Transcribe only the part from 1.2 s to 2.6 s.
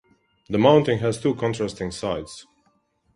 two contrasting sides.